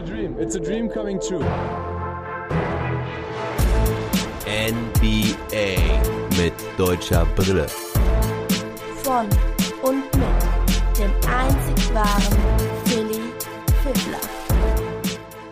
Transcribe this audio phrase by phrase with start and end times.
[0.00, 0.36] a dream.
[0.38, 1.44] It's a dream coming true.
[4.46, 5.76] NBA
[6.38, 7.66] mit deutscher Brille.
[9.02, 9.26] Von
[9.82, 12.38] und mit dem einzig wahren
[12.84, 13.20] Philly
[13.82, 14.20] Fiddler.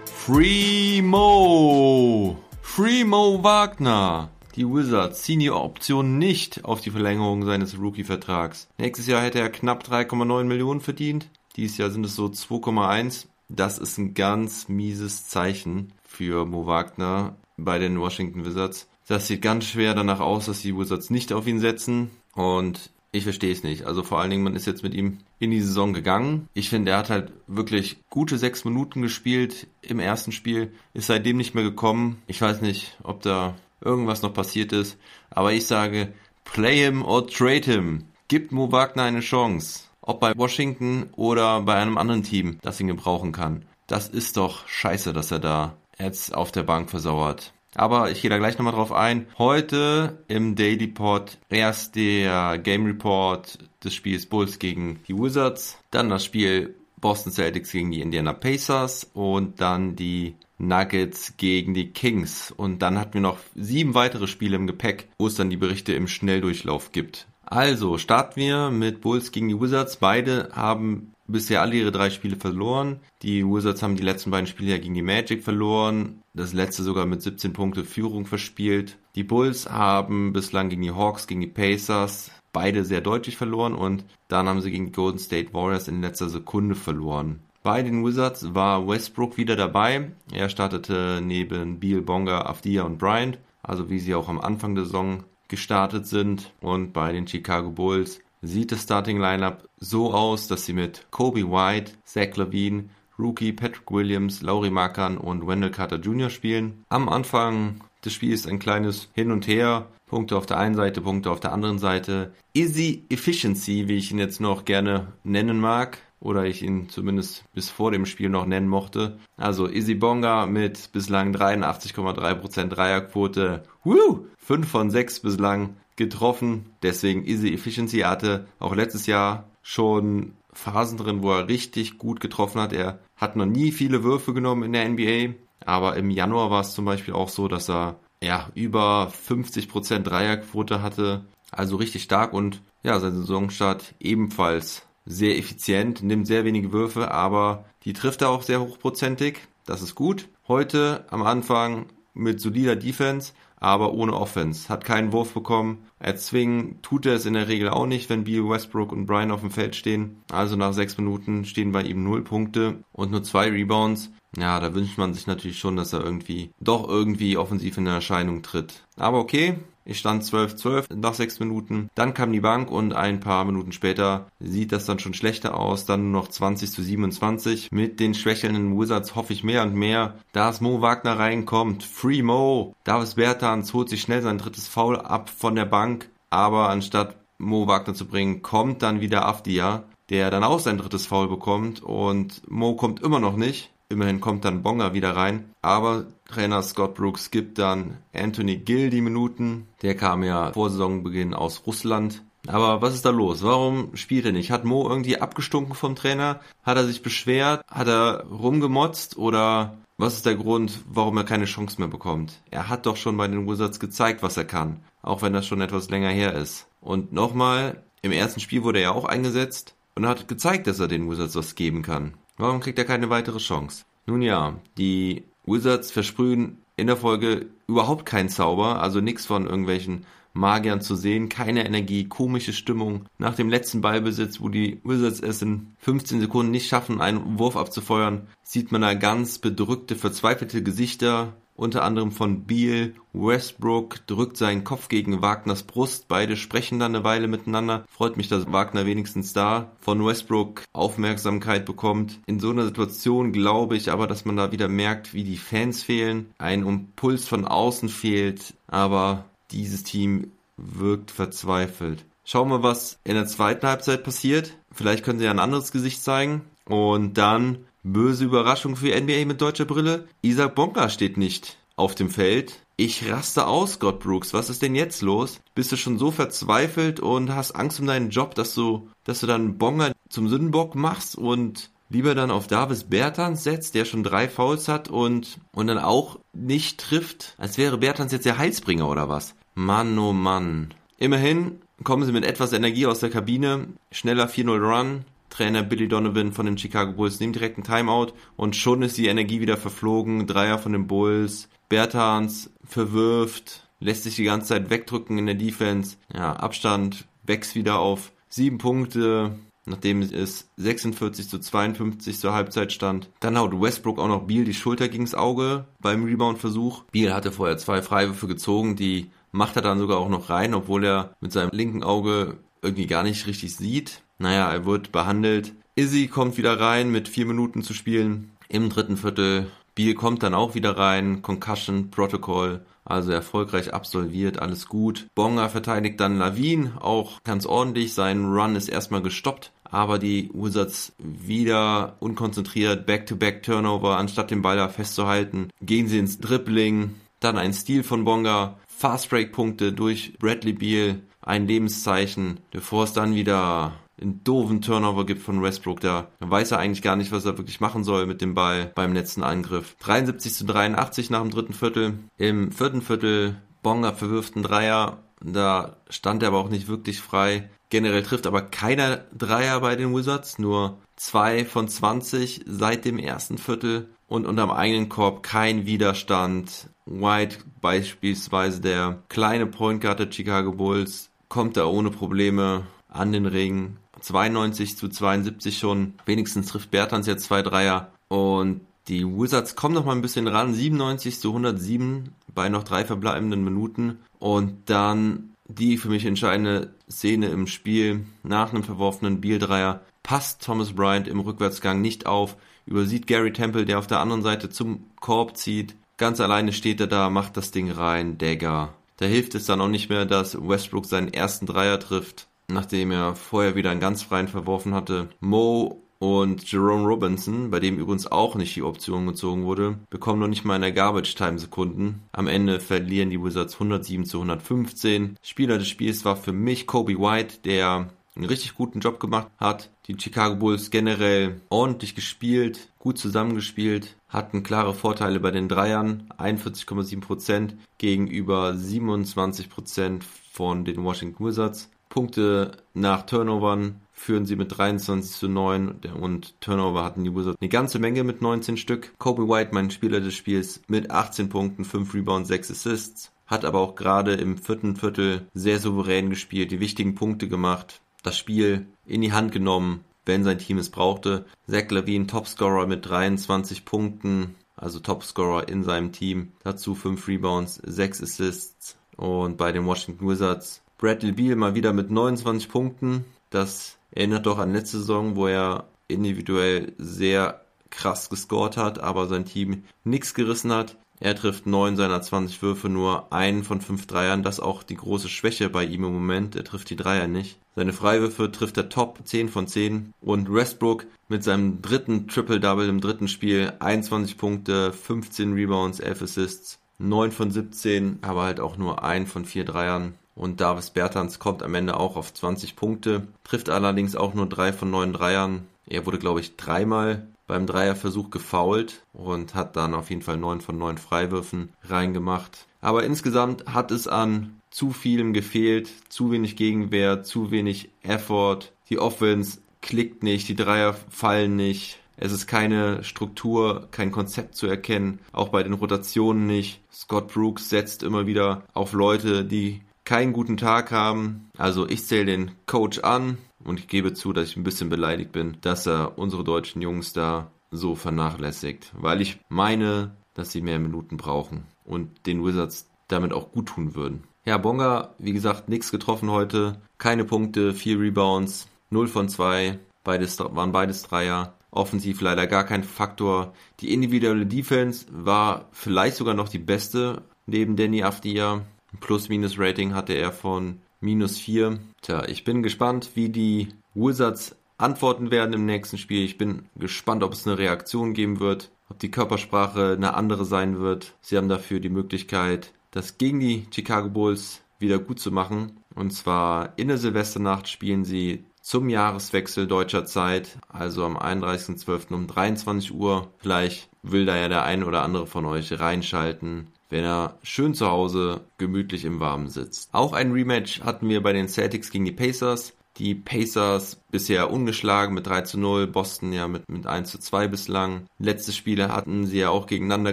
[0.07, 2.37] Free Mo!
[2.63, 4.31] Free Mo Wagner!
[4.57, 8.69] Die Wizards ziehen die Option nicht auf die Verlängerung seines Rookie-Vertrags.
[8.79, 11.29] Nächstes Jahr hätte er knapp 3,9 Millionen verdient.
[11.57, 13.27] Dieses Jahr sind es so 2,1.
[13.49, 18.89] Das ist ein ganz mieses Zeichen für Mo Wagner bei den Washington Wizards.
[19.07, 22.11] Das sieht ganz schwer danach aus, dass die Wizards nicht auf ihn setzen.
[22.35, 23.87] Und ich verstehe es nicht.
[23.87, 26.49] Also vor allen Dingen, man ist jetzt mit ihm in die Saison gegangen.
[26.53, 31.39] Ich finde, er hat halt wirklich gute sechs Minuten gespielt im ersten Spiel, ist seitdem
[31.39, 32.23] nicht mehr gekommen.
[32.27, 34.99] Ich weiß nicht, ob da irgendwas noch passiert ist.
[35.31, 36.13] Aber ich sage,
[36.45, 38.05] play him or trade him.
[38.29, 39.88] Gibt Mo Wagner eine Chance.
[40.09, 43.67] Ob bei Washington oder bei einem anderen Team, das ihn gebrauchen kann.
[43.87, 47.53] Das ist doch scheiße, dass er da jetzt auf der Bank versauert.
[47.75, 49.27] Aber ich gehe da gleich nochmal drauf ein.
[49.37, 56.09] Heute im Daily Pod erst der Game Report des Spiels Bulls gegen die Wizards, dann
[56.09, 62.51] das Spiel Boston Celtics gegen die Indiana Pacers und dann die Nuggets gegen die Kings.
[62.51, 65.93] Und dann hatten wir noch sieben weitere Spiele im Gepäck, wo es dann die Berichte
[65.93, 67.27] im Schnelldurchlauf gibt.
[67.51, 69.97] Also starten wir mit Bulls gegen die Wizards.
[69.97, 73.01] Beide haben bisher alle ihre drei Spiele verloren.
[73.23, 76.23] Die Wizards haben die letzten beiden Spiele ja gegen die Magic verloren.
[76.35, 78.99] Das letzte sogar mit 17 Punkte Führung verspielt.
[79.15, 84.05] Die Bulls haben bislang gegen die Hawks, gegen die Pacers beide sehr deutlich verloren und
[84.29, 87.41] dann haben sie gegen die Golden State Warriors in letzter Sekunde verloren.
[87.63, 90.13] Bei den Wizards war Westbrook wieder dabei.
[90.33, 94.85] Er startete neben Beal, Bonga, Afdia und Bryant, also wie sie auch am Anfang der
[94.85, 96.53] Saison gestartet sind.
[96.61, 101.51] Und bei den Chicago Bulls sieht das Starting Lineup so aus, dass sie mit Kobe
[101.51, 106.31] White, Zach Levine, Rookie Patrick Williams, Laurie Markan und Wendell Carter Jr.
[106.31, 106.85] spielen.
[106.89, 109.89] Am Anfang des Spiels ein kleines Hin und Her.
[110.07, 112.33] Punkte auf der einen Seite, Punkte auf der anderen Seite.
[112.55, 117.71] Easy Efficiency, wie ich ihn jetzt noch gerne nennen mag, oder ich ihn zumindest bis
[117.71, 119.19] vor dem Spiel noch nennen mochte.
[119.37, 123.63] Also Izzy Bonga mit bislang 83,3% Dreierquote.
[123.85, 124.27] Woo!
[124.39, 126.67] 5 von 6 bislang getroffen.
[126.83, 132.61] Deswegen Easy Efficiency hatte auch letztes Jahr schon Phasen drin, wo er richtig gut getroffen
[132.61, 132.73] hat.
[132.73, 135.35] Er hat noch nie viele Würfe genommen in der NBA.
[135.65, 140.83] Aber im Januar war es zum Beispiel auch so, dass er ja über 50% Dreierquote
[140.83, 141.25] hatte.
[141.51, 147.65] Also richtig stark und ja, sein Saisonstart ebenfalls sehr effizient, nimmt sehr wenige Würfe, aber
[147.85, 149.41] die trifft er auch sehr hochprozentig.
[149.65, 150.29] Das ist gut.
[150.47, 154.69] Heute am Anfang mit solider Defense, aber ohne Offense.
[154.69, 155.79] Hat keinen Wurf bekommen.
[155.99, 159.41] Erzwingen tut er es in der Regel auch nicht, wenn Beal Westbrook und Brian auf
[159.41, 160.23] dem Feld stehen.
[160.31, 164.11] Also nach sechs Minuten stehen bei ihm null Punkte und nur zwei Rebounds.
[164.37, 168.43] Ja, da wünscht man sich natürlich schon, dass er irgendwie doch irgendwie offensiv in Erscheinung
[168.43, 168.87] tritt.
[168.97, 169.59] Aber okay,
[169.89, 171.89] ich stand 12-12 nach sechs Minuten.
[171.95, 175.87] Dann kam die Bank und ein paar Minuten später sieht das dann schon schlechter aus.
[175.87, 177.73] Dann nur noch 20 zu 27.
[177.73, 181.85] Mit den schwächelnden Wizards hoffe ich mehr und mehr, dass Mo Wagner reinkommt.
[181.85, 182.75] Free Mo.
[182.85, 186.11] Davis Bertans holt sich schnell sein drittes Foul ab von der Bank.
[186.29, 191.07] Aber anstatt Mo Wagner zu bringen, kommt dann wieder Afdia, der dann auch sein drittes
[191.07, 191.83] Foul bekommt.
[191.83, 193.71] Und Mo kommt immer noch nicht.
[193.91, 195.55] Immerhin kommt dann Bonga wieder rein.
[195.63, 199.67] Aber Trainer Scott Brooks gibt dann Anthony Gill die Minuten.
[199.83, 202.23] Der kam ja vor Saisonbeginn aus Russland.
[202.47, 203.43] Aber was ist da los?
[203.43, 204.51] Warum spielt er nicht?
[204.51, 206.41] Hat Mo irgendwie abgestunken vom Trainer?
[206.63, 207.63] Hat er sich beschwert?
[207.69, 209.17] Hat er rumgemotzt?
[209.17, 212.41] Oder was ist der Grund, warum er keine Chance mehr bekommt?
[212.51, 214.81] Er hat doch schon bei den Wizards gezeigt, was er kann.
[215.03, 216.69] Auch wenn das schon etwas länger her ist.
[216.81, 221.11] Und nochmal, im ersten Spiel wurde er auch eingesetzt und hat gezeigt, dass er den
[221.11, 222.15] Wizards was geben kann.
[222.39, 223.85] Warum kriegt er keine weitere Chance?
[224.07, 230.07] Nun ja, die Wizards versprühen in der Folge überhaupt keinen Zauber, also nichts von irgendwelchen
[230.33, 233.07] Magiern zu sehen, keine Energie, komische Stimmung.
[233.19, 237.57] Nach dem letzten Ballbesitz, wo die Wizards es in 15 Sekunden nicht schaffen, einen Wurf
[237.57, 242.95] abzufeuern, sieht man da ganz bedrückte, verzweifelte Gesichter unter anderem von Beal.
[243.13, 246.07] Westbrook drückt seinen Kopf gegen Wagners Brust.
[246.07, 247.85] Beide sprechen dann eine Weile miteinander.
[247.91, 252.21] Freut mich, dass Wagner wenigstens da von Westbrook Aufmerksamkeit bekommt.
[252.27, 255.83] In so einer Situation glaube ich aber, dass man da wieder merkt, wie die Fans
[255.83, 256.33] fehlen.
[256.39, 258.55] Ein Impuls von außen fehlt.
[258.69, 262.05] Aber dieses Team wirkt verzweifelt.
[262.25, 264.57] Schauen wir, was in der zweiten Halbzeit passiert.
[264.71, 266.43] Vielleicht können sie ja ein anderes Gesicht zeigen.
[266.67, 270.09] Und dann Böse Überraschung für NBA mit deutscher Brille.
[270.23, 272.61] Isaac Bonga steht nicht auf dem Feld.
[272.77, 274.35] Ich raste aus, Scott Brooks.
[274.35, 275.41] Was ist denn jetzt los?
[275.55, 279.27] Bist du schon so verzweifelt und hast Angst um deinen Job, dass du, dass du
[279.27, 284.29] dann Bonga zum Sündenbock machst und lieber dann auf Davis Bertans setzt, der schon drei
[284.29, 289.09] Fouls hat und, und dann auch nicht trifft, als wäre Bertans jetzt der Heilsbringer oder
[289.09, 289.35] was.
[289.55, 290.75] Mann, oh Mann.
[290.99, 295.05] Immerhin kommen sie mit etwas Energie aus der Kabine, schneller 4-0 Run,
[295.39, 299.07] Trainer Billy Donovan von den Chicago Bulls nimmt direkt einen Timeout und schon ist die
[299.07, 300.27] Energie wieder verflogen.
[300.27, 301.49] Dreier von den Bulls.
[301.69, 305.97] Bertans verwirft, lässt sich die ganze Zeit wegdrücken in der Defense.
[306.13, 313.09] Ja, Abstand wächst wieder auf sieben Punkte, nachdem es 46 zu 52 zur Halbzeit stand.
[313.21, 316.83] Dann haut Westbrook auch noch Beal die Schulter gegens Auge beim Rebound-Versuch.
[316.91, 320.85] Beal hatte vorher zwei Freiwürfe gezogen, die macht er dann sogar auch noch rein, obwohl
[320.85, 324.03] er mit seinem linken Auge irgendwie gar nicht richtig sieht.
[324.19, 325.55] Naja, er wird behandelt.
[325.77, 329.47] Izzy kommt wieder rein mit vier Minuten zu spielen im dritten Viertel.
[329.75, 331.23] Beal kommt dann auch wieder rein.
[331.23, 332.63] Concussion Protocol.
[332.85, 335.09] Also erfolgreich absolviert, alles gut.
[335.15, 337.93] Bonga verteidigt dann Lavin, auch ganz ordentlich.
[337.93, 344.71] Sein Run ist erstmal gestoppt, aber die Wizards wieder unkonzentriert, Back-to-Back-Turnover, anstatt den Ball da
[344.71, 346.95] festzuhalten, gehen sie ins Dribbling.
[347.21, 352.95] Dann ein Stil von Bonga, Fast Break Punkte durch Bradley Beal, ein Lebenszeichen, bevor es
[352.95, 355.81] dann wieder einen doofen Turnover gibt von Westbrook.
[355.81, 358.93] Da weiß er eigentlich gar nicht, was er wirklich machen soll mit dem Ball beim
[358.93, 359.77] letzten Angriff.
[359.81, 361.99] 73 zu 83 nach dem dritten Viertel.
[362.17, 364.99] Im vierten Viertel Bonga verwirft einen Dreier.
[365.21, 367.49] Da stand er aber auch nicht wirklich frei.
[367.71, 373.37] Generell trifft aber keiner Dreier bei den Wizards, nur zwei von 20 seit dem ersten
[373.37, 376.71] Viertel und unterm eigenen Korb kein Widerstand.
[376.87, 383.27] White beispielsweise der kleine Point Guard der Chicago Bulls kommt da ohne Probleme an den
[383.27, 383.77] Ring.
[384.01, 385.95] 92 zu 72 schon.
[386.07, 387.93] Wenigstens trifft Bertans jetzt zwei Dreier.
[388.09, 390.55] Und die Wizards kommen noch mal ein bisschen ran.
[390.55, 393.99] 97 zu 107 bei noch drei verbleibenden Minuten.
[394.19, 398.05] Und dann die für mich entscheidende Szene im Spiel.
[398.23, 402.37] Nach einem verworfenen Biel-Dreier passt Thomas Bryant im Rückwärtsgang nicht auf.
[402.67, 405.75] Übersieht Gary Temple, der auf der anderen Seite zum Korb zieht.
[405.97, 408.19] Ganz alleine steht er da, macht das Ding rein.
[408.19, 408.75] Dagger.
[408.99, 413.15] Da hilft es dann auch nicht mehr, dass Westbrook seinen ersten Dreier trifft nachdem er
[413.15, 415.09] vorher wieder einen ganz freien verworfen hatte.
[415.21, 420.29] Mo und Jerome Robinson, bei dem übrigens auch nicht die Option gezogen wurde, bekommen noch
[420.29, 422.03] nicht mal in der Garbage Time Sekunden.
[422.13, 425.17] Am Ende verlieren die Wizards 107 zu 115.
[425.23, 429.71] Spieler des Spiels war für mich Kobe White, der einen richtig guten Job gemacht hat.
[429.87, 437.55] Die Chicago Bulls generell ordentlich gespielt, gut zusammengespielt, hatten klare Vorteile bei den Dreiern, 41,7%
[437.79, 440.03] gegenüber 27%
[440.33, 441.71] von den Washington Wizards.
[441.89, 447.49] Punkte nach Turnovern führen sie mit 23 zu 9 und Turnover hatten die Wizards eine
[447.49, 448.93] ganze Menge mit 19 Stück.
[448.99, 453.13] Kobe White, mein Spieler des Spiels, mit 18 Punkten, 5 Rebounds, 6 Assists.
[453.27, 458.17] Hat aber auch gerade im vierten Viertel sehr souverän gespielt, die wichtigen Punkte gemacht, das
[458.17, 461.27] Spiel in die Hand genommen, wenn sein Team es brauchte.
[461.47, 466.33] Zach Lavine, Topscorer mit 23 Punkten, also Topscorer in seinem Team.
[466.43, 468.77] Dazu 5 Rebounds, 6 Assists.
[468.97, 473.05] Und bei den Washington Wizards Bradley Beal mal wieder mit 29 Punkten.
[473.31, 479.25] Das erinnert doch an letzte Saison, wo er individuell sehr krass gescored hat, aber sein
[479.25, 480.77] Team nichts gerissen hat.
[481.01, 484.23] Er trifft 9 seiner 20 Würfe, nur einen von 5 Dreiern.
[484.23, 486.35] Das ist auch die große Schwäche bei ihm im Moment.
[486.35, 487.39] Er trifft die Dreier nicht.
[487.57, 489.93] Seine Freiwürfe trifft er top, 10 von 10.
[490.01, 496.59] Und Westbrook mit seinem dritten Triple-Double im dritten Spiel, 21 Punkte, 15 Rebounds, 11 Assists,
[496.79, 499.95] 9 von 17, aber halt auch nur ein von 4 Dreiern.
[500.19, 504.53] Und Davis Bertans kommt am Ende auch auf 20 Punkte, trifft allerdings auch nur drei
[504.53, 505.47] von neun Dreiern.
[505.65, 510.41] Er wurde, glaube ich, dreimal beim Dreierversuch gefoult und hat dann auf jeden Fall neun
[510.41, 512.47] von neun Freiwürfen reingemacht.
[512.61, 518.51] Aber insgesamt hat es an zu vielem gefehlt, zu wenig Gegenwehr, zu wenig Effort.
[518.71, 521.79] Die Offense klickt nicht, die Dreier fallen nicht.
[521.97, 526.61] Es ist keine Struktur, kein Konzept zu erkennen, auch bei den Rotationen nicht.
[526.73, 531.31] Scott Brooks setzt immer wieder auf Leute, die keinen guten Tag haben.
[531.39, 535.13] Also ich zähle den Coach an und ich gebe zu, dass ich ein bisschen beleidigt
[535.13, 540.59] bin, dass er unsere deutschen Jungs da so vernachlässigt, weil ich meine, dass sie mehr
[540.59, 544.05] Minuten brauchen und den Wizards damit auch gut tun würden.
[544.27, 550.19] Ja, Bonga, wie gesagt, nichts getroffen heute, keine Punkte, vier Rebounds, 0 von 2, beides,
[550.19, 551.33] waren beides Dreier.
[551.51, 553.33] Offensiv leider gar kein Faktor.
[553.61, 558.43] Die individuelle Defense war vielleicht sogar noch die beste neben Danny Afdia.
[558.81, 561.59] Plus-Minus-Rating hatte er von minus 4.
[561.83, 566.05] Tja, ich bin gespannt, wie die Wizards antworten werden im nächsten Spiel.
[566.05, 570.59] Ich bin gespannt, ob es eine Reaktion geben wird, ob die Körpersprache eine andere sein
[570.59, 570.95] wird.
[571.01, 575.61] Sie haben dafür die Möglichkeit, das gegen die Chicago Bulls wieder gut zu machen.
[575.75, 581.93] Und zwar in der Silvesternacht spielen sie zum Jahreswechsel deutscher Zeit, also am 31.12.
[581.93, 583.09] um 23 Uhr.
[583.19, 587.69] Vielleicht will da ja der ein oder andere von euch reinschalten, wenn er schön zu
[587.69, 589.71] Hause gemütlich im Warmen sitzt.
[589.73, 592.55] Auch ein Rematch hatten wir bei den Celtics gegen die Pacers.
[592.77, 597.27] Die Pacers bisher ungeschlagen mit 3 zu 0, Boston ja mit, mit 1 zu 2
[597.27, 597.87] bislang.
[597.99, 599.93] Letzte Spiele hatten sie ja auch gegeneinander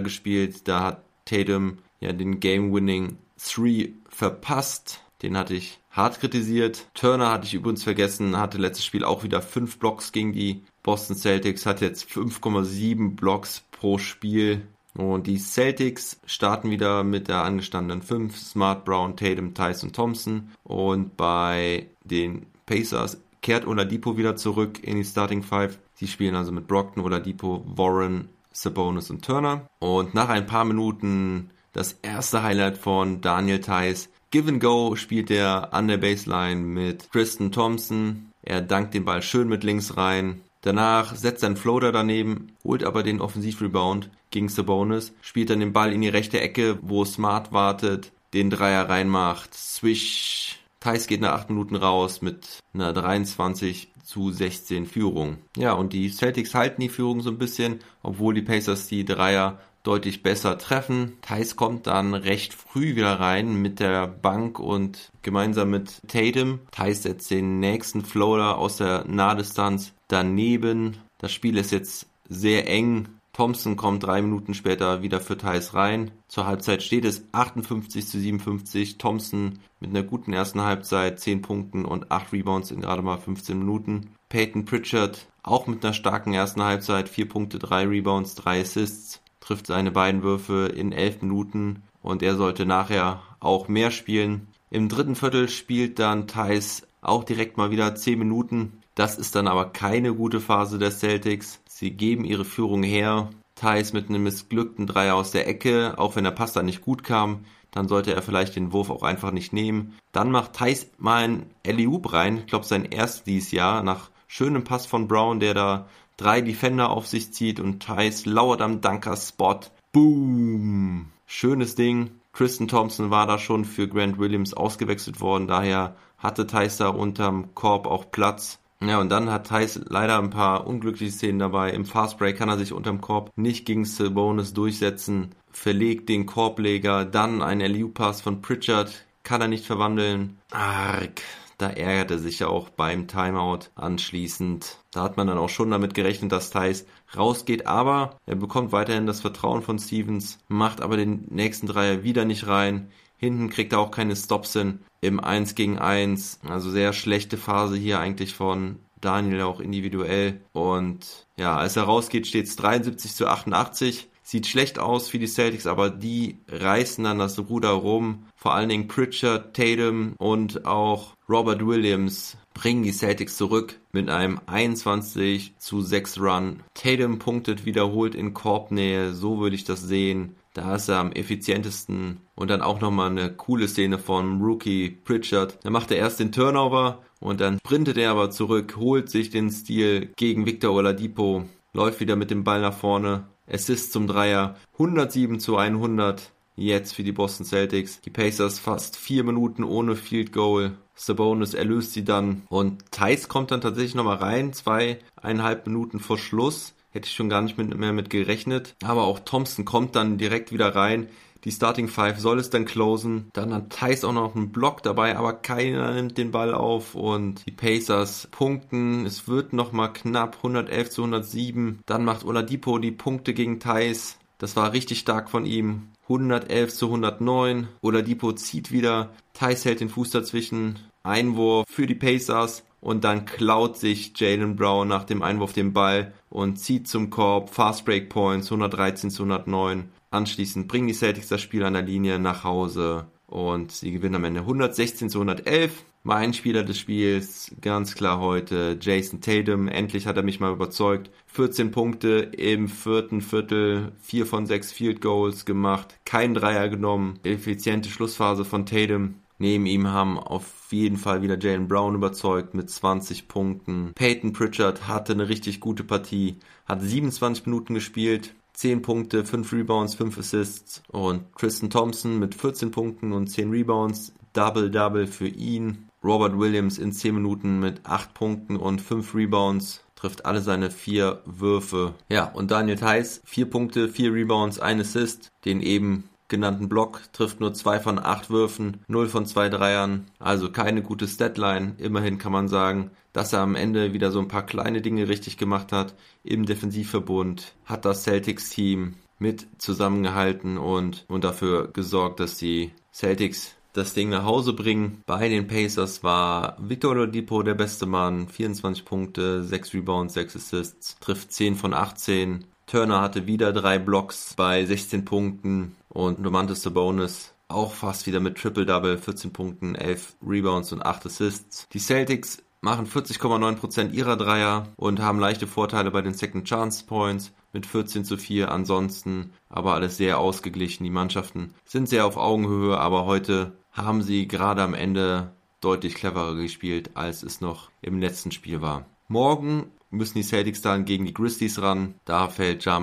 [0.00, 0.68] gespielt.
[0.68, 5.02] Da hat Tatum ja den Game-Winning 3 verpasst.
[5.22, 6.86] Den hatte ich hart kritisiert.
[6.94, 11.16] Turner hatte ich übrigens vergessen, hatte letztes Spiel auch wieder 5 Blocks gegen die Boston
[11.16, 14.62] Celtics, hat jetzt 5,7 Blocks pro Spiel.
[14.96, 20.50] Und die Celtics starten wieder mit der angestandenen 5, Smart, Brown, Tatum, Tyson, Thompson.
[20.64, 25.78] Und bei den Pacers kehrt Oladipo wieder zurück in die Starting Five.
[25.94, 29.68] Sie spielen also mit Brockton, Oladipo, Warren, Sabonis und Turner.
[29.78, 34.08] Und nach ein paar Minuten das erste Highlight von Daniel Theiss.
[34.30, 38.32] Give and Go spielt er an der Baseline mit Tristan Thompson.
[38.42, 40.40] Er dankt den Ball schön mit links rein.
[40.62, 45.94] Danach setzt einen Floater daneben, holt aber den Offensivrebound gegen Sabonis, spielt dann den Ball
[45.94, 50.58] in die rechte Ecke, wo Smart wartet, den Dreier reinmacht, Swish.
[50.78, 55.38] Thais geht nach 8 Minuten raus mit einer 23 zu 16 Führung.
[55.56, 59.58] Ja, und die Celtics halten die Führung so ein bisschen, obwohl die Pacers die Dreier
[59.82, 61.16] deutlich besser treffen.
[61.22, 66.60] Thais kommt dann recht früh wieder rein mit der Bank und gemeinsam mit Tatum.
[66.72, 70.98] Thais setzt den nächsten Floater aus der Nahdistanz daneben.
[71.16, 73.08] Das Spiel ist jetzt sehr eng.
[73.36, 76.10] Thompson kommt drei Minuten später wieder für Thais rein.
[76.26, 78.96] Zur Halbzeit steht es 58 zu 57.
[78.96, 83.58] Thompson mit einer guten ersten Halbzeit, 10 Punkten und 8 Rebounds in gerade mal 15
[83.58, 84.14] Minuten.
[84.30, 89.66] Peyton Pritchard auch mit einer starken ersten Halbzeit, 4 Punkte, 3 Rebounds, 3 Assists trifft
[89.66, 94.48] seine beiden Würfe in elf Minuten und er sollte nachher auch mehr spielen.
[94.70, 98.80] Im dritten Viertel spielt dann Thais auch direkt mal wieder zehn Minuten.
[98.94, 101.60] Das ist dann aber keine gute Phase der Celtics.
[101.78, 103.28] Sie geben ihre Führung her.
[103.54, 107.04] Thais mit einem missglückten Dreier aus der Ecke, auch wenn der Pass dann nicht gut
[107.04, 109.92] kam, dann sollte er vielleicht den Wurf auch einfach nicht nehmen.
[110.10, 114.64] Dann macht Thais mal einen Eliup rein, ich glaube sein erstes dieses Jahr, nach schönem
[114.64, 119.60] Pass von Brown, der da drei Defender auf sich zieht und Thais lauert am Dunker-Spot.
[119.92, 121.10] Boom!
[121.26, 122.12] Schönes Ding.
[122.32, 127.54] Tristan Thompson war da schon für Grant Williams ausgewechselt worden, daher hatte Thais da unterm
[127.54, 128.60] Korb auch Platz.
[128.82, 131.70] Ja, und dann hat Thais leider ein paar unglückliche Szenen dabei.
[131.70, 137.42] Im Fastbreak kann er sich unterm Korb nicht gegen Sabonis durchsetzen, verlegt den Korbleger, dann
[137.42, 140.38] ein LU-Pass von Pritchard, kann er nicht verwandeln.
[140.50, 141.22] Arg.
[141.58, 144.78] Da ärgerte sich ja auch beim Timeout anschließend.
[144.90, 146.84] Da hat man dann auch schon damit gerechnet, dass Thais
[147.16, 152.26] rausgeht, aber er bekommt weiterhin das Vertrauen von Stevens, macht aber den nächsten Dreier wieder
[152.26, 152.90] nicht rein.
[153.16, 156.40] Hinten kriegt er auch keine Stops hin im 1 gegen 1.
[156.48, 160.40] Also sehr schlechte Phase hier eigentlich von Daniel auch individuell.
[160.52, 164.08] Und ja, als er rausgeht, steht es 73 zu 88.
[164.22, 168.26] Sieht schlecht aus für die Celtics, aber die reißen dann das Ruder rum.
[168.34, 174.40] Vor allen Dingen Pritchard, Tatum und auch Robert Williams bringen die Celtics zurück mit einem
[174.46, 176.64] 21 zu 6 Run.
[176.74, 180.34] Tatum punktet wiederholt in Korbnähe, so würde ich das sehen.
[180.56, 182.22] Da ist er am effizientesten.
[182.34, 185.58] Und dann auch nochmal eine coole Szene von Rookie Pritchard.
[185.62, 189.50] Da macht er erst den Turnover und dann sprintet er aber zurück, holt sich den
[189.50, 191.44] Stil gegen Victor Oladipo,
[191.74, 194.56] läuft wieder mit dem Ball nach vorne Assist zum Dreier.
[194.72, 198.00] 107 zu 100 jetzt für die Boston Celtics.
[198.00, 200.72] Die Pacers fast vier Minuten ohne Field Goal.
[200.94, 206.72] Sabonis erlöst sie dann und Thais kommt dann tatsächlich nochmal rein, zweieinhalb Minuten vor Schluss.
[206.96, 208.74] Hätte ich schon gar nicht mit, mehr mit gerechnet.
[208.82, 211.08] Aber auch Thompson kommt dann direkt wieder rein.
[211.44, 213.28] Die Starting Five soll es dann closen.
[213.34, 217.44] Dann hat Thais auch noch einen Block dabei, aber keiner nimmt den Ball auf und
[217.44, 219.04] die Pacers punkten.
[219.04, 221.80] Es wird nochmal knapp 111 zu 107.
[221.84, 224.16] Dann macht Oladipo die Punkte gegen Thais.
[224.38, 225.88] Das war richtig stark von ihm.
[226.04, 227.68] 111 zu 109.
[227.82, 229.10] Oladipo zieht wieder.
[229.34, 230.78] Thais hält den Fuß dazwischen.
[231.02, 232.64] Einwurf für die Pacers.
[232.86, 237.50] Und dann klaut sich Jalen Brown nach dem Einwurf den Ball und zieht zum Korb.
[237.50, 239.88] Fast Break Points 113 zu 109.
[240.12, 244.24] Anschließend bringen die Celtics das Spiel an der Linie nach Hause und sie gewinnen am
[244.24, 245.84] Ende 116 zu 111.
[246.04, 249.66] Mein Spieler des Spiels, ganz klar heute, Jason Tatum.
[249.66, 251.10] Endlich hat er mich mal überzeugt.
[251.26, 257.18] 14 Punkte im vierten Viertel, 4 von 6 Field Goals gemacht, kein Dreier genommen.
[257.24, 259.16] Effiziente Schlussphase von Tatum.
[259.38, 263.92] Neben ihm haben auf jeden Fall wieder Jalen Brown überzeugt mit 20 Punkten.
[263.94, 269.94] Peyton Pritchard hatte eine richtig gute Partie, hat 27 Minuten gespielt, 10 Punkte, 5 Rebounds,
[269.94, 275.88] 5 Assists und Tristan Thompson mit 14 Punkten und 10 Rebounds, Double-Double für ihn.
[276.02, 281.20] Robert Williams in 10 Minuten mit 8 Punkten und 5 Rebounds trifft alle seine vier
[281.24, 281.94] Würfe.
[282.08, 287.40] Ja, und Daniel Theiss, 4 Punkte, 4 Rebounds, 1 Assist, den eben genannten Block, trifft
[287.40, 291.74] nur 2 von 8 Würfen, 0 von 2 Dreiern, also keine gute Statline.
[291.78, 295.36] Immerhin kann man sagen, dass er am Ende wieder so ein paar kleine Dinge richtig
[295.38, 302.72] gemacht hat im Defensivverbund, hat das Celtics-Team mit zusammengehalten und, und dafür gesorgt, dass die
[302.92, 305.02] Celtics das Ding nach Hause bringen.
[305.06, 308.28] Bei den Pacers war Victor Oladipo der beste Mann.
[308.28, 312.44] 24 Punkte, 6 Rebounds, 6 Assists, trifft 10 von 18.
[312.66, 318.36] Turner hatte wieder drei Blocks bei 16 Punkten und Domantas Sabonis auch fast wieder mit
[318.36, 321.66] Triple-Double, 14 Punkten, 11 Rebounds und 8 Assists.
[321.72, 327.32] Die Celtics machen 40,9% ihrer Dreier und haben leichte Vorteile bei den Second Chance Points
[327.52, 328.50] mit 14 zu 4.
[328.50, 330.84] Ansonsten aber alles sehr ausgeglichen.
[330.84, 336.34] Die Mannschaften sind sehr auf Augenhöhe, aber heute haben sie gerade am Ende deutlich cleverer
[336.34, 338.84] gespielt, als es noch im letzten Spiel war.
[339.08, 341.94] Morgen müssen die Celtics dann gegen die Grizzlies ran.
[342.04, 342.80] Da fällt Ja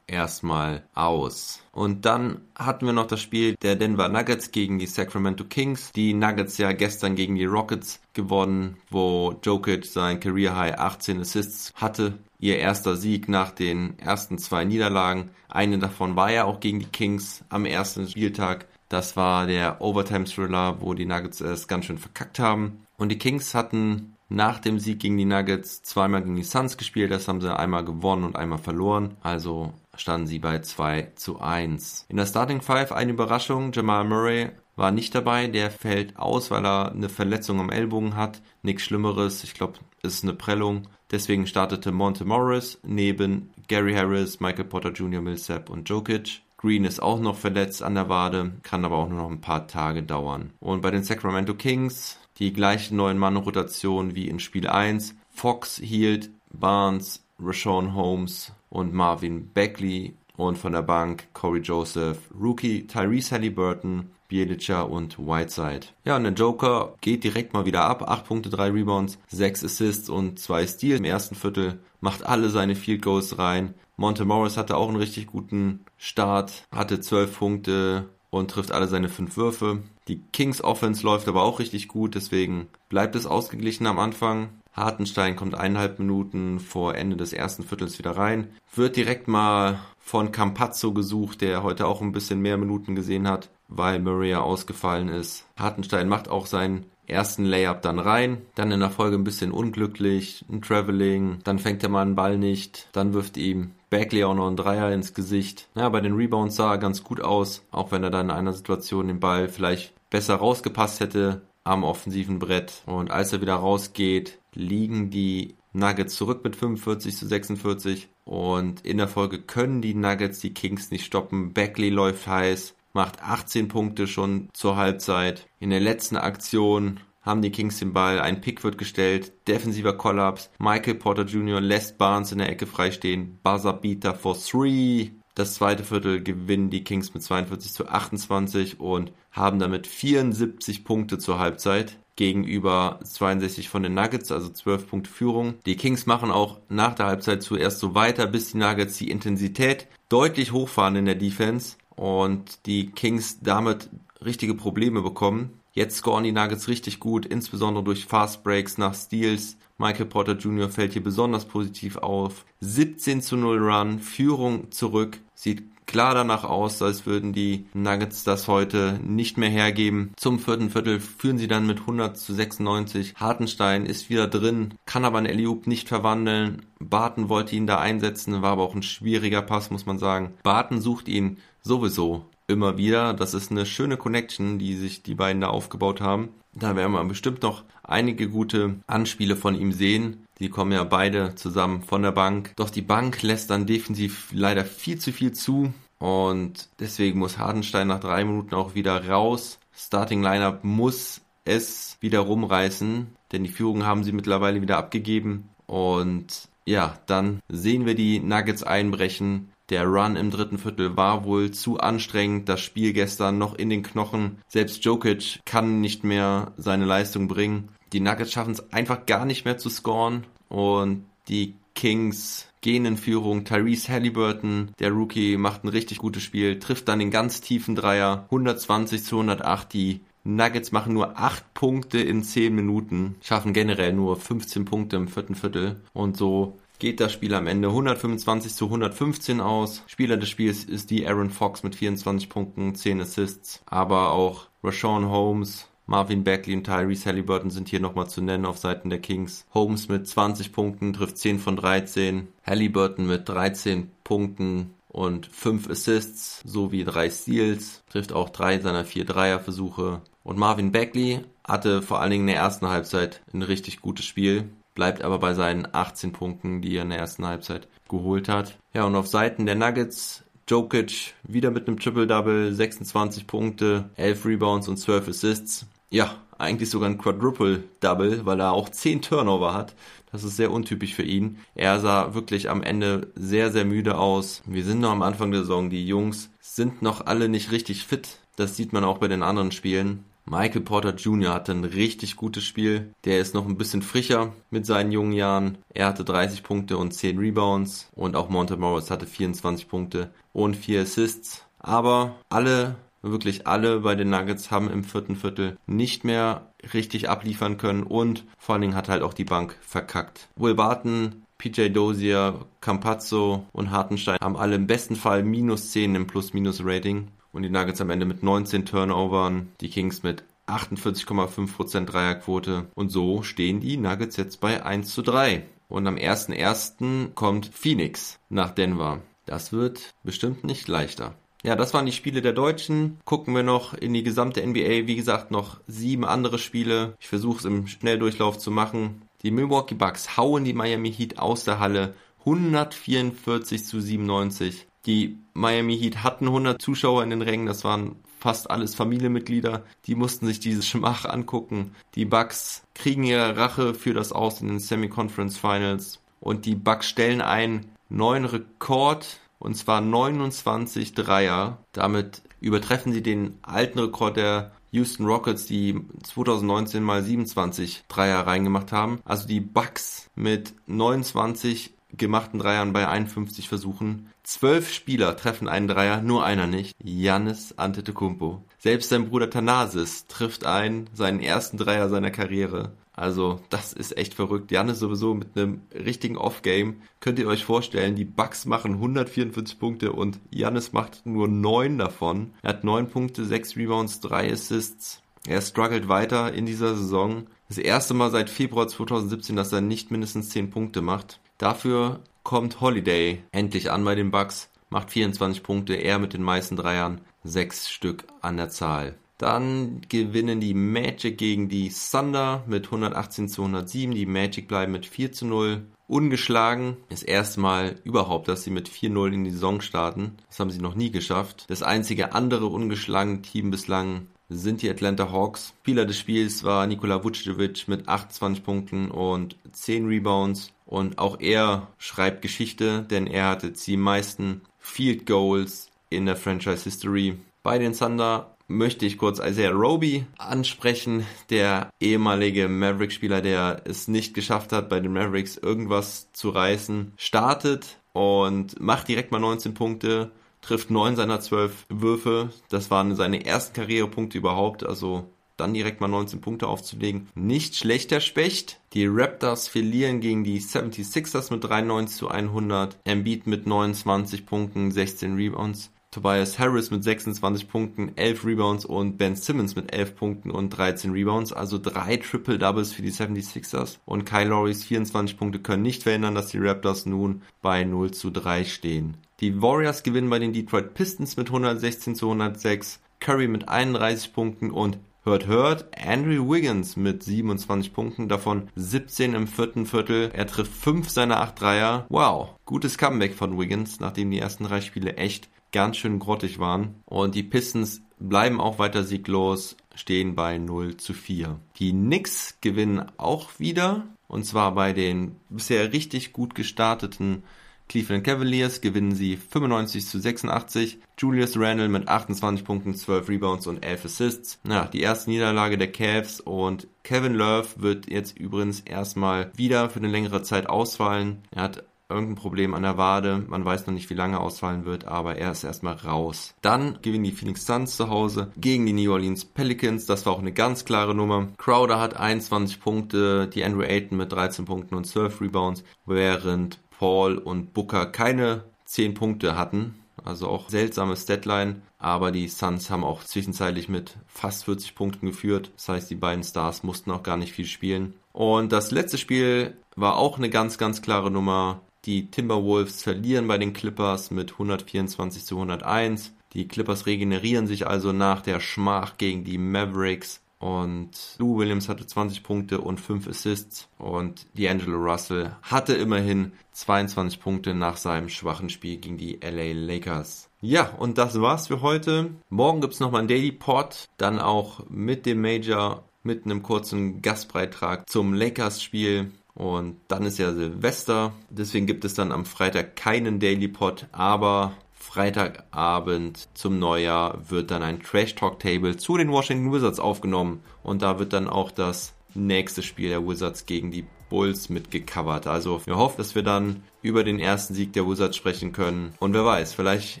[0.06, 1.62] erstmal aus.
[1.72, 5.92] Und dann hatten wir noch das Spiel der Denver Nuggets gegen die Sacramento Kings.
[5.92, 11.72] Die Nuggets ja gestern gegen die Rockets gewonnen, wo Jokic sein Career High 18 Assists
[11.74, 12.18] hatte.
[12.38, 15.30] Ihr erster Sieg nach den ersten zwei Niederlagen.
[15.48, 18.66] Eine davon war ja auch gegen die Kings am ersten Spieltag.
[18.88, 22.86] Das war der Overtime-Thriller, wo die Nuggets es ganz schön verkackt haben.
[22.96, 27.10] Und die Kings hatten nach dem Sieg gegen die Nuggets zweimal gegen die Suns gespielt.
[27.10, 29.16] Das haben sie einmal gewonnen und einmal verloren.
[29.20, 32.06] Also standen sie bei 2 zu 1.
[32.08, 33.72] In der Starting Five eine Überraschung.
[33.72, 35.48] Jamal Murray war nicht dabei.
[35.48, 38.40] Der fällt aus, weil er eine Verletzung am Ellbogen hat.
[38.62, 39.42] Nichts Schlimmeres.
[39.42, 40.86] Ich glaube, es ist eine Prellung.
[41.10, 46.42] Deswegen startete Monte Morris neben Gary Harris, Michael Potter Jr., Millsap und Jokic.
[46.56, 49.66] Green ist auch noch verletzt an der Wade, kann aber auch nur noch ein paar
[49.66, 50.52] Tage dauern.
[50.60, 55.14] Und bei den Sacramento Kings die gleiche neuen Mann-Rotation wie in Spiel 1.
[55.28, 62.86] Fox hielt Barnes, Rashawn Holmes und Marvin Beckley und von der Bank Corey Joseph, Rookie
[62.86, 65.88] Tyrese Halliburton, Bielica und Whiteside.
[66.04, 68.08] Ja, und der Joker geht direkt mal wieder ab.
[68.08, 71.80] 8 Punkte, 3 Rebounds, 6 Assists und 2 Steals im ersten Viertel.
[72.00, 73.74] Macht alle seine Field Goals rein.
[73.96, 79.08] Monte Morris hatte auch einen richtig guten Start, hatte 12 Punkte und trifft alle seine
[79.08, 79.82] 5 Würfe.
[80.08, 84.50] Die Kings Offense läuft aber auch richtig gut, deswegen bleibt es ausgeglichen am Anfang.
[84.72, 88.48] Hartenstein kommt eineinhalb Minuten vor Ende des ersten Viertels wieder rein.
[88.74, 93.50] Wird direkt mal von Campazzo gesucht, der heute auch ein bisschen mehr Minuten gesehen hat,
[93.68, 95.44] weil Murray ausgefallen ist.
[95.58, 100.44] Hartenstein macht auch seinen ersten Layup dann rein, dann in der Folge ein bisschen unglücklich,
[100.48, 104.46] ein Traveling, dann fängt er mal einen Ball nicht, dann wirft ihm Bagley auch noch
[104.46, 105.68] einen Dreier ins Gesicht.
[105.74, 108.52] Ja, bei den Rebounds sah er ganz gut aus, auch wenn er dann in einer
[108.52, 112.82] Situation den Ball vielleicht besser rausgepasst hätte am offensiven Brett.
[112.86, 118.96] Und als er wieder rausgeht, liegen die Nuggets zurück mit 45 zu 46 und in
[118.96, 121.52] der Folge können die Nuggets die Kings nicht stoppen.
[121.52, 125.46] Bagley läuft heiß, macht 18 Punkte schon zur Halbzeit.
[125.60, 130.50] In der letzten Aktion haben die Kings den Ball, ein Pick wird gestellt, defensiver Kollaps,
[130.58, 131.60] Michael Porter Jr.
[131.60, 135.10] lässt Barnes in der Ecke freistehen, Buzzer Beater for three.
[135.34, 141.18] Das zweite Viertel gewinnen die Kings mit 42 zu 28 und haben damit 74 Punkte
[141.18, 145.54] zur Halbzeit gegenüber 62 von den Nuggets, also 12 Punkte Führung.
[145.64, 149.86] Die Kings machen auch nach der Halbzeit zuerst so weiter, bis die Nuggets die Intensität
[150.10, 153.88] deutlich hochfahren in der Defense und die Kings damit
[154.22, 155.59] richtige Probleme bekommen.
[155.72, 159.56] Jetzt scoren die Nuggets richtig gut, insbesondere durch Fast Breaks nach Steals.
[159.78, 160.68] Michael Porter Jr.
[160.68, 162.44] fällt hier besonders positiv auf.
[162.60, 165.18] 17 zu 0 Run, Führung zurück.
[165.34, 170.12] Sieht klar danach aus, als würden die Nuggets das heute nicht mehr hergeben.
[170.16, 173.14] Zum vierten Viertel führen sie dann mit 100 zu 96.
[173.16, 176.62] Hartenstein ist wieder drin, kann aber einen Eliup nicht verwandeln.
[176.78, 180.34] Barton wollte ihn da einsetzen, war aber auch ein schwieriger Pass, muss man sagen.
[180.42, 183.14] Barton sucht ihn sowieso immer wieder.
[183.14, 186.30] Das ist eine schöne Connection, die sich die beiden da aufgebaut haben.
[186.52, 190.26] Da werden wir bestimmt noch einige gute Anspiele von ihm sehen.
[190.38, 192.52] Die kommen ja beide zusammen von der Bank.
[192.56, 195.72] Doch die Bank lässt dann defensiv leider viel zu viel zu.
[195.98, 199.58] Und deswegen muss Hardenstein nach drei Minuten auch wieder raus.
[199.72, 205.50] Starting Lineup muss es wieder rumreißen, denn die Führung haben sie mittlerweile wieder abgegeben.
[205.66, 209.50] Und ja, dann sehen wir die Nuggets einbrechen.
[209.70, 212.48] Der Run im dritten Viertel war wohl zu anstrengend.
[212.48, 214.38] Das Spiel gestern noch in den Knochen.
[214.48, 217.68] Selbst Jokic kann nicht mehr seine Leistung bringen.
[217.92, 220.26] Die Nuggets schaffen es einfach gar nicht mehr zu scoren.
[220.48, 223.44] Und die Kings gehen in Führung.
[223.44, 228.24] Tyrese Halliburton, der Rookie, macht ein richtig gutes Spiel, trifft dann den ganz tiefen Dreier.
[228.24, 229.72] 120 zu 108.
[229.72, 235.08] Die Nuggets machen nur 8 Punkte in 10 Minuten, schaffen generell nur 15 Punkte im
[235.08, 239.84] vierten Viertel und so geht das Spiel am Ende 125 zu 115 aus.
[239.86, 245.08] Spieler des Spiels ist die Aaron Fox mit 24 Punkten, 10 Assists, aber auch Rashawn
[245.08, 249.44] Holmes, Marvin Bagley und Tyrese Halliburton sind hier nochmal zu nennen auf Seiten der Kings.
[249.52, 252.28] Holmes mit 20 Punkten trifft 10 von 13.
[252.46, 259.04] Halliburton mit 13 Punkten und 5 Assists sowie 3 Steals, trifft auch 3 seiner 4
[259.04, 260.00] Dreierversuche.
[260.22, 264.48] Und Marvin Bagley hatte vor allen Dingen in der ersten Halbzeit ein richtig gutes Spiel,
[264.80, 268.56] bleibt aber bei seinen 18 Punkten, die er in der ersten Halbzeit geholt hat.
[268.72, 274.68] Ja, und auf Seiten der Nuggets Jokic wieder mit einem Triple-Double, 26 Punkte, 11 Rebounds
[274.68, 275.66] und 12 Assists.
[275.90, 279.74] Ja, eigentlich sogar ein Quadruple-Double, weil er auch 10 Turnover hat.
[280.12, 281.40] Das ist sehr untypisch für ihn.
[281.54, 284.42] Er sah wirklich am Ende sehr, sehr müde aus.
[284.46, 285.68] Wir sind noch am Anfang der Saison.
[285.68, 288.16] Die Jungs sind noch alle nicht richtig fit.
[288.36, 290.06] Das sieht man auch bei den anderen Spielen.
[290.30, 291.34] Michael Porter Jr.
[291.34, 292.94] hatte ein richtig gutes Spiel.
[293.04, 295.58] Der ist noch ein bisschen frischer mit seinen jungen Jahren.
[295.74, 297.88] Er hatte 30 Punkte und 10 Rebounds.
[297.96, 301.44] Und auch Monte Morris hatte 24 Punkte und 4 Assists.
[301.58, 307.58] Aber alle, wirklich alle bei den Nuggets haben im vierten Viertel nicht mehr richtig abliefern
[307.58, 307.82] können.
[307.82, 310.28] Und vor allen Dingen hat halt auch die Bank verkackt.
[310.36, 316.06] Will Barton PJ Dozier, Campazzo und Hartenstein haben alle im besten Fall minus 10 im
[316.06, 322.90] Plus-Minus-Rating und die Nuggets am Ende mit 19 Turnovern, die Kings mit 48,5% Dreierquote und
[322.90, 325.44] so stehen die Nuggets jetzt bei 1 zu 3.
[325.68, 327.14] Und am 1.1.
[327.14, 329.00] kommt Phoenix nach Denver.
[329.24, 331.14] Das wird bestimmt nicht leichter.
[331.42, 332.98] Ja, das waren die Spiele der Deutschen.
[333.04, 334.86] Gucken wir noch in die gesamte NBA.
[334.86, 336.94] Wie gesagt, noch sieben andere Spiele.
[336.98, 339.02] Ich versuche es im Schnelldurchlauf zu machen.
[339.22, 341.94] Die Milwaukee Bucks hauen die Miami Heat aus der Halle.
[342.20, 344.66] 144 zu 97.
[344.86, 349.94] Die Miami Heat hatten 100 Zuschauer in den Rängen, das waren fast alles Familienmitglieder, die
[349.94, 351.74] mussten sich dieses Schmach angucken.
[351.94, 356.88] Die Bucks kriegen ihre Rache für das Aus in den Semi-Conference Finals und die Bucks
[356.88, 361.58] stellen einen neuen Rekord und zwar 29 Dreier.
[361.72, 368.70] Damit übertreffen sie den alten Rekord der Houston Rockets, die 2019 mal 27 Dreier reingemacht
[368.70, 369.00] haben.
[369.04, 374.10] Also die Bucks mit 29 gemachten Dreiern bei 51 Versuchen.
[374.24, 376.74] Zwölf Spieler treffen einen Dreier, nur einer nicht.
[376.82, 378.42] Jannis Antetokounmpo.
[378.58, 382.72] Selbst sein Bruder Thanasis trifft einen, seinen ersten Dreier seiner Karriere.
[382.92, 384.50] Also, das ist echt verrückt.
[384.50, 386.82] Jannis sowieso mit einem richtigen Off-Game.
[387.00, 392.32] Könnt ihr euch vorstellen, die Bucks machen 144 Punkte und Jannis macht nur 9 davon.
[392.42, 395.00] Er hat 9 Punkte, 6 Rebounds, 3 Assists.
[395.26, 397.26] Er struggelt weiter in dieser Saison.
[397.48, 401.20] Das erste Mal seit Februar 2017, dass er nicht mindestens 10 Punkte macht.
[401.40, 406.54] Dafür kommt Holiday endlich an bei den Bucks, macht 24 Punkte, er mit den meisten
[406.54, 408.98] Dreiern, 6 Stück an der Zahl.
[409.16, 413.94] Dann gewinnen die Magic gegen die Thunder mit 118 zu 107.
[413.94, 416.76] Die Magic bleiben mit 4 zu 0 ungeschlagen.
[416.90, 420.18] Das erste Mal überhaupt, dass sie mit 4-0 in die Saison starten.
[420.28, 421.46] Das haben sie noch nie geschafft.
[421.48, 425.52] Das einzige andere ungeschlagene Team bislang sind die Atlanta Hawks.
[425.60, 430.52] Spieler des Spiels war Nikola Vucevic mit 28 Punkten und 10 Rebounds.
[430.70, 436.62] Und auch er schreibt Geschichte, denn er hatte die meisten Field Goals in der Franchise
[436.62, 437.18] History.
[437.42, 444.14] Bei den Thunder möchte ich kurz Isaiah Roby ansprechen, der ehemalige Maverick-Spieler, der es nicht
[444.14, 450.12] geschafft hat, bei den Mavericks irgendwas zu reißen, startet und macht direkt mal 19 Punkte,
[450.40, 452.30] trifft 9 seiner 12 Würfe.
[452.48, 457.08] Das waren seine ersten Karrierepunkte überhaupt, also dann direkt mal 19 Punkte aufzulegen.
[457.14, 458.60] Nicht schlechter Specht.
[458.72, 462.78] Die Raptors verlieren gegen die 76ers mit 93 zu 100.
[462.84, 465.72] Embiid mit 29 Punkten, 16 Rebounds.
[465.90, 470.92] Tobias Harris mit 26 Punkten, 11 Rebounds und Ben Simmons mit 11 Punkten und 13
[470.92, 471.32] Rebounds.
[471.32, 473.78] Also drei Triple Doubles für die 76ers.
[473.86, 478.10] Und Kyle Lowrys 24 Punkte können nicht verhindern, dass die Raptors nun bei 0 zu
[478.10, 478.98] 3 stehen.
[479.18, 482.80] Die Warriors gewinnen bei den Detroit Pistons mit 116 zu 106.
[483.00, 489.26] Curry mit 31 Punkten und Hört, hört, Andrew Wiggins mit 27 Punkten, davon 17 im
[489.26, 490.10] vierten Viertel.
[490.12, 491.86] Er trifft 5 seiner 8 Dreier.
[491.88, 496.82] Wow, gutes Comeback von Wiggins, nachdem die ersten drei Spiele echt ganz schön grottig waren.
[496.84, 501.40] Und die Pistons bleiben auch weiter sieglos, stehen bei 0 zu 4.
[501.56, 507.22] Die Knicks gewinnen auch wieder, und zwar bei den bisher richtig gut gestarteten
[507.70, 510.80] Cleveland Cavaliers gewinnen sie 95 zu 86.
[510.98, 514.40] Julius Randle mit 28 Punkten, 12 Rebounds und 11 Assists.
[514.44, 519.78] Ja, die erste Niederlage der Cavs und Kevin Love wird jetzt übrigens erstmal wieder für
[519.78, 521.22] eine längere Zeit ausfallen.
[521.30, 523.22] Er hat irgendein Problem an der Wade.
[523.28, 526.34] Man weiß noch nicht, wie lange ausfallen wird, aber er ist erstmal raus.
[526.42, 529.86] Dann gewinnen die Phoenix Suns zu Hause gegen die New Orleans Pelicans.
[529.86, 531.28] Das war auch eine ganz klare Nummer.
[531.38, 537.18] Crowder hat 21 Punkte, die Andrew Ayton mit 13 Punkten und 12 Rebounds, während Paul
[537.18, 539.74] und Booker keine 10 Punkte hatten.
[540.02, 545.50] Also auch seltsame Statline, aber die Suns haben auch zwischenzeitlich mit fast 40 Punkten geführt.
[545.56, 547.92] Das heißt, die beiden Stars mussten auch gar nicht viel spielen.
[548.14, 551.60] Und das letzte Spiel war auch eine ganz, ganz klare Nummer.
[551.84, 556.14] Die Timberwolves verlieren bei den Clippers mit 124 zu 101.
[556.32, 560.22] Die Clippers regenerieren sich also nach der Schmach gegen die Mavericks.
[560.40, 563.68] Und Lou Williams hatte 20 Punkte und 5 Assists.
[563.78, 570.30] Und D'Angelo Russell hatte immerhin 22 Punkte nach seinem schwachen Spiel gegen die LA Lakers.
[570.40, 572.10] Ja, und das war's für heute.
[572.30, 573.84] Morgen gibt's nochmal einen Daily Pod.
[573.98, 579.10] Dann auch mit dem Major, mit einem kurzen Gastbeitrag zum Lakers-Spiel.
[579.34, 581.12] Und dann ist ja Silvester.
[581.28, 587.62] Deswegen gibt es dann am Freitag keinen Daily Pod, aber Freitagabend zum Neujahr wird dann
[587.62, 591.94] ein Trash Talk Table zu den Washington Wizards aufgenommen und da wird dann auch das
[592.14, 595.26] nächste Spiel der Wizards gegen die Bulls mitgecovert.
[595.26, 598.94] Also wir hoffen, dass wir dann über den ersten Sieg der Wizards sprechen können.
[598.98, 600.00] Und wer weiß, vielleicht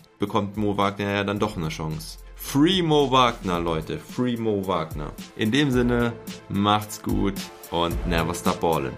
[0.18, 2.18] bekommt Mo Wagner ja dann doch eine Chance.
[2.34, 3.98] Free Mo Wagner, Leute.
[3.98, 5.12] Free Mo Wagner.
[5.36, 6.14] In dem Sinne,
[6.48, 7.34] macht's gut
[7.70, 8.96] und never stop ballin'.